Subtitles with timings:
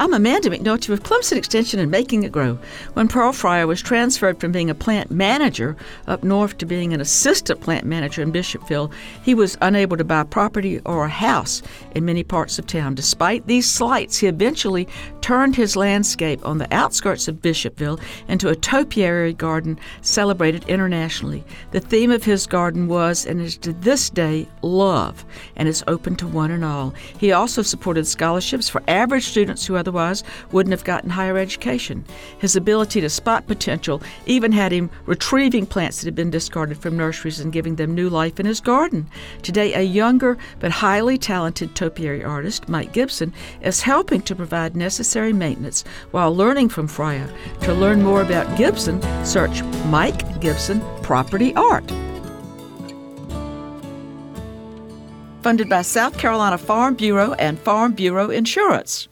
[0.00, 2.58] I'm Amanda McNulty with Clemson Extension and Making It Grow.
[2.94, 5.76] When Pearl Fryar was transferred from being a plant manager
[6.06, 8.90] up north to being an assistant plant manager in Bishopville,
[9.22, 11.60] he was unable to buy property or a house
[11.94, 12.94] in many parts of town.
[12.94, 14.88] Despite these slights, he eventually
[15.30, 21.44] turned his landscape on the outskirts of Bishopville into a topiary garden celebrated internationally.
[21.70, 25.24] The theme of his garden was, and is to this day, love,
[25.54, 26.92] and is open to one and all.
[27.16, 32.04] He also supported scholarships for average students who otherwise wouldn't have gotten higher education.
[32.40, 36.96] His ability to spot potential even had him retrieving plants that had been discarded from
[36.96, 39.08] nurseries and giving them new life in his garden.
[39.42, 45.19] Today, a younger but highly talented topiary artist, Mike Gibson, is helping to provide necessary
[45.28, 47.30] maintenance while learning from Fryar.
[47.60, 51.88] To learn more about Gibson, search Mike Gibson Property Art.
[55.42, 59.09] Funded by South Carolina Farm Bureau and Farm Bureau Insurance.